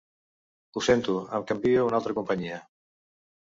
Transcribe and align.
Ho 0.73 0.81
sento, 0.87 1.15
em 1.39 1.45
canvio 1.51 1.83
a 1.85 1.85
una 1.91 1.99
altra 2.01 2.17
companyia. 2.21 2.59